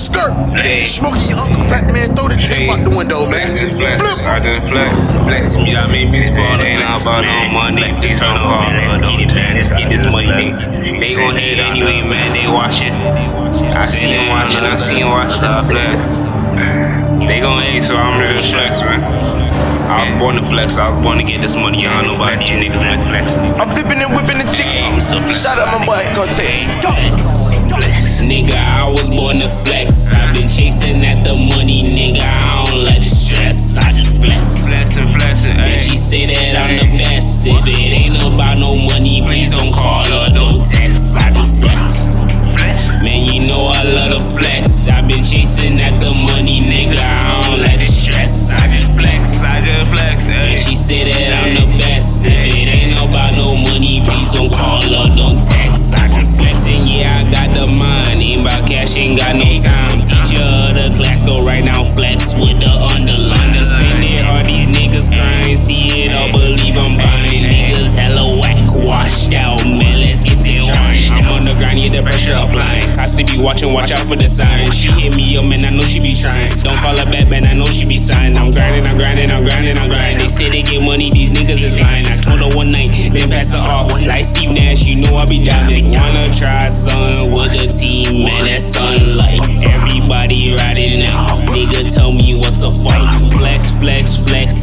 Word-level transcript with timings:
skirt. 0.00 0.32
Smoking 0.88 1.28
your 1.28 1.38
Uncle 1.38 1.64
Pac-Man, 1.68 2.16
throw 2.16 2.28
the 2.28 2.36
tape 2.36 2.70
out 2.70 2.82
the 2.82 2.90
window, 2.90 3.28
man. 3.28 3.54
Flex, 3.54 3.76
flex, 3.76 4.00
Flip. 4.00 4.26
I 4.26 4.40
just 4.40 4.72
flex. 4.72 4.90
Flex 5.24 5.56
me, 5.56 5.76
I 5.76 5.86
mean, 5.92 6.08
bitch, 6.08 6.34
for 6.34 6.40
all 6.40 6.60
ain't 6.60 6.80
not 6.80 7.00
about 7.00 7.24
no 7.24 7.52
money. 7.52 7.92
To 8.00 8.08
turn 8.16 8.36
up 8.40 8.48
all 8.48 8.72
for 8.96 9.00
no 9.04 9.26
tax. 9.28 9.70
Get 9.72 9.88
this 9.90 10.06
money, 10.06 10.28
nigga. 10.28 11.00
They 11.00 11.14
gon' 11.14 11.36
hate 11.36 11.60
anyway, 11.60 12.00
man. 12.02 12.32
They 12.32 12.48
watch 12.48 12.80
it. 12.82 12.92
I 12.92 13.84
see 13.84 14.12
them 14.12 14.28
watching, 14.28 14.64
I 14.64 14.76
see 14.76 15.00
them 15.00 15.10
watching. 15.10 15.44
I 15.44 15.62
flex. 15.62 16.00
They 17.28 17.40
gon' 17.40 17.62
hate, 17.62 17.84
so 17.84 17.96
I'm 17.96 18.18
just 18.34 18.52
flex, 18.52 18.80
man. 18.80 19.39
I 20.20 20.22
was 20.22 20.36
born 20.36 20.44
to 20.44 20.50
flex. 20.52 20.76
I 20.76 20.92
was 20.92 21.00
born 21.02 21.16
to 21.16 21.24
get 21.24 21.40
this 21.40 21.56
money. 21.56 21.80
Y'all 21.80 22.04
know 22.04 22.12
about 22.12 22.36
these 22.36 22.52
niggas, 22.52 22.84
man. 22.84 23.00
Flex. 23.08 23.40
I'm 23.56 23.72
flipping 23.72 24.04
and 24.04 24.12
whipping 24.12 24.36
the 24.36 24.44
chicken. 24.52 25.00
Shout 25.32 25.56
out 25.56 25.72
my 25.72 25.80
boy 25.80 25.96
Cortez. 26.12 26.68
Nigga, 28.28 28.52
I 28.52 28.84
was 28.84 29.08
born 29.08 29.40
to 29.40 29.48
flex. 29.48 30.12
I've 30.12 30.36
been 30.36 30.46
chasing 30.46 31.00
at 31.08 31.24
the 31.24 31.32
money, 31.32 31.96
nigga. 31.96 32.20
I 32.20 32.68
don't 32.68 32.84
like 32.84 33.00
the 33.00 33.08
stress. 33.08 33.78
I 33.78 33.88
just 33.96 34.20
flex. 34.20 34.68
Flexing, 34.68 35.08
flexing, 35.08 35.56
And 35.56 35.80
she 35.80 35.96
say 35.96 36.28
that 36.28 36.68
I'm 36.68 36.76
the 36.76 36.98
best. 37.00 37.46
If 37.48 37.64
it 37.64 37.80
ain't 37.80 38.20
about 38.20 38.58
no 38.58 38.76
money, 38.76 39.24
please 39.24 39.56
don't 39.56 39.72
call 39.72 40.04
or 40.04 40.28
don't 40.28 40.60
text. 40.60 41.16
I 41.16 41.32
just 41.32 41.64
flex. 41.64 42.12
Man, 43.00 43.24
you 43.24 43.48
know 43.48 43.72
I 43.72 43.84
love 43.88 44.12
the 44.12 44.20
flex. 44.36 44.86
I've 44.86 45.08
been 45.08 45.24
chasing 45.24 45.80
at 45.80 45.98
the 45.98 46.12
money, 46.12 46.60
nigga. 46.60 46.79
Say 50.90 51.06
that 51.06 51.38
I'm 51.38 51.54
the 51.54 51.66
best. 51.78 52.26
If 52.26 52.34
it 52.34 52.66
ain't 52.66 52.98
about 52.98 53.38
no 53.38 53.54
money, 53.54 54.02
please 54.02 54.34
don't 54.34 54.50
call 54.50 54.82
or 54.82 55.06
don't 55.14 55.38
text. 55.38 55.94
I 55.94 56.10
just 56.10 56.34
flexing, 56.34 56.90
yeah, 56.90 57.22
I 57.22 57.30
got 57.30 57.54
the 57.54 57.66
mind. 57.70 58.18
Ain't 58.18 58.42
about 58.42 58.66
cash, 58.66 58.96
ain't 58.98 59.14
got 59.14 59.38
no 59.38 59.46
time. 59.54 60.02
Teacher 60.02 60.42
of 60.42 60.74
the 60.74 60.90
class, 60.90 61.22
go 61.22 61.46
right 61.46 61.62
now, 61.62 61.86
flex 61.86 62.34
with 62.34 62.58
the 62.58 62.74
underline. 62.74 63.54
Spend 63.62 64.02
it 64.02 64.26
hard, 64.26 64.46
these 64.46 64.66
niggas 64.66 65.14
crying. 65.14 65.56
See 65.56 66.10
it 66.10 66.14
all, 66.14 66.32
believe 66.32 66.74
I'm 66.74 66.98
buying. 66.98 67.46
Niggas 67.46 67.94
hella 67.94 68.26
whack, 68.42 68.58
washed 68.74 69.32
out, 69.34 69.62
man. 69.62 69.94
Let's 70.02 70.24
get 70.26 70.42
this 70.42 70.66
washed 70.66 71.12
I'm 71.12 71.22
on 71.30 71.44
the 71.46 71.54
grind, 71.54 71.78
yeah, 71.78 71.94
the 71.94 72.02
pressure 72.02 72.34
applying. 72.34 72.96
Cost 72.96 73.16
to 73.18 73.24
be 73.24 73.38
watching, 73.38 73.72
watch 73.72 73.92
out 73.92 74.06
for 74.06 74.16
the 74.16 74.26
signs. 74.26 74.74
She 74.74 74.90
hit 74.90 75.14
me 75.14 75.36
up, 75.38 75.44
man, 75.44 75.64
I 75.64 75.70
know 75.70 75.86
she 75.86 76.00
be 76.00 76.18
trying. 76.18 76.50
Don't 76.66 76.74
call 76.82 76.98
her 76.98 77.06
back, 77.06 77.30
man, 77.30 77.46
I 77.46 77.54
know 77.54 77.70
she 77.70 77.86
be 77.86 77.98
signed. 77.98 78.36
I'm 78.36 78.50
grinding, 78.50 78.86
I'm 78.90 78.96
grinding, 78.96 79.30
I'm 79.30 79.44
grinding. 79.44 79.59
Get 80.80 80.86
money, 80.86 81.10
these 81.10 81.30
niggas 81.30 81.62
is 81.62 81.78
lying. 81.78 82.06
I 82.06 82.16
told 82.16 82.40
her 82.40 82.56
one 82.56 82.72
night, 82.72 82.92
then 83.12 83.28
pass 83.28 83.52
her 83.52 83.58
off. 83.58 83.92
Like 83.92 84.24
Steve 84.24 84.50
Nash, 84.50 84.86
you 84.86 84.96
know 84.96 85.16
I 85.16 85.26
be 85.26 85.42
diving. 85.42 85.90
Wanna 85.90 86.32
try 86.32 86.68
something 86.68 87.30
with 87.32 87.52
the 87.52 87.68
team, 87.72 88.24
man, 88.24 88.39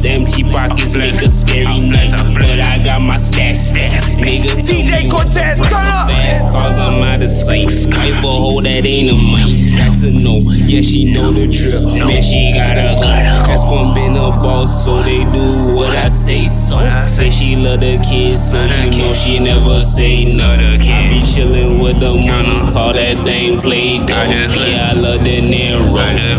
flex. 0.00 0.14
Empty 0.14 0.44
pockets 0.50 0.94
make 0.94 1.22
a 1.22 1.28
scary 1.28 1.80
night. 1.80 2.10
But 2.34 2.60
I 2.60 2.82
got 2.82 3.00
my 3.00 3.16
stats, 3.16 3.72
stats. 3.72 4.16
Nigga, 4.16 4.56
DJ 4.56 5.06
a 5.06 5.10
Cortez, 5.10 5.58
turn 5.58 5.72
up. 5.72 6.08
Fast 6.08 6.48
cars, 6.50 6.76
I'm 6.76 7.02
out 7.02 7.22
of 7.22 7.30
sight. 7.30 7.70
Wife 7.94 8.24
a 8.24 8.26
hoe 8.26 8.60
that 8.62 8.84
ain't 8.84 9.10
a 9.10 9.14
mic. 9.14 9.76
Got 9.76 9.94
to 9.96 10.10
know, 10.10 10.40
yeah, 10.40 10.80
she 10.80 11.12
know 11.12 11.32
the 11.32 11.46
drill. 11.46 11.82
Man, 11.82 12.22
she 12.22 12.52
got 12.54 12.78
a 12.78 12.96
gun. 13.00 13.46
That's 13.46 13.64
gon' 13.64 13.94
been 13.94 14.16
a 14.16 14.30
boss, 14.30 14.84
so 14.84 15.02
they 15.02 15.24
do 15.24 15.72
what 15.74 15.94
I 15.96 16.08
say. 16.08 16.44
So 16.44 16.78
say 17.06 17.30
she 17.30 17.56
love 17.56 17.80
the 17.80 17.98
kids, 18.08 18.50
so 18.50 18.62
you 18.64 18.98
know 18.98 19.14
she 19.14 19.38
never 19.38 19.80
say 19.80 20.24
no. 20.24 20.54
I 20.54 21.08
be 21.08 21.20
chillin' 21.20 21.82
with 21.82 22.00
the 22.00 22.12
money, 22.20 22.70
call 22.72 22.92
that 22.92 23.22
thing 23.24 23.60
play 23.60 23.98
doh. 23.98 24.14
Yeah, 24.14 24.90
I 24.90 24.94
love 24.94 25.24
the 25.24 25.40
narrow. 25.40 25.96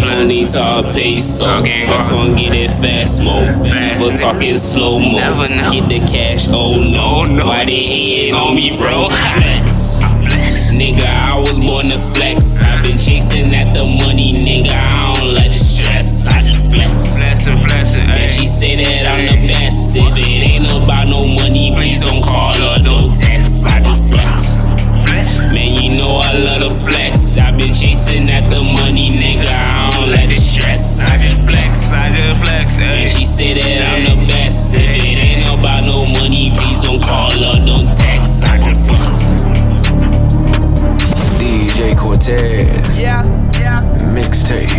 Only 0.08 0.46
talk 0.46 0.94
peso. 0.94 1.62
Next 1.62 2.12
one 2.14 2.36
get 2.36 2.54
it 2.54 2.72
fast 2.72 3.22
mo. 3.24 3.47
For 3.48 4.12
talking 4.14 4.58
slow 4.58 5.00
mo. 5.00 5.18
Get 5.72 5.88
the 5.88 6.00
cash, 6.06 6.48
oh, 6.50 6.76
oh 6.76 7.26
no. 7.26 7.46
Why 7.48 7.66
they 7.66 7.84
hating 7.84 8.36
on 8.36 8.56
me, 8.56 8.76
bro? 8.78 9.08
Flex. 9.10 10.02
Nigga, 10.76 11.06
I 11.06 11.40
was 11.40 11.60
born 11.60 11.88
to 11.90 11.98
flex. 11.98 12.62
I've 12.62 12.84
been 12.84 12.98
chasing 12.98 13.56
at 13.56 13.74
the 13.74 13.84
money, 13.84 14.34
nigga. 14.46 14.74
I 14.76 15.14
don't 15.16 15.34
like 15.34 15.52
the 15.52 15.58
stress. 15.58 16.28
I 16.28 16.40
just 16.40 16.72
flex. 16.74 17.18
Flexing, 17.18 17.58
flexing. 17.60 18.10
And 18.10 18.30
she 18.30 18.48
say 18.48 18.76
that 18.76 19.08
I'm 19.08 19.26
the 19.26 19.48
best. 19.48 19.96
If 19.96 20.18
it 20.18 20.28
ain't 20.28 20.68
about 20.68 21.08
no 21.08 21.26
money, 21.26 21.74
please 21.74 22.02
don't 22.04 22.22
call 22.22 22.62
or 22.62 22.78
don't 22.84 23.14
text. 23.14 23.66
I 23.66 23.80
just 23.80 24.14
flex. 24.14 24.60
Man, 25.56 25.82
you 25.82 25.98
know 25.98 26.18
I 26.18 26.34
love 26.34 26.62
the 26.62 26.72
flex. 26.72 27.38
I've 27.38 27.58
been 27.58 27.74
chasing 27.74 28.30
at 28.30 28.52
the 28.52 28.67
Mixtape. 44.48 44.77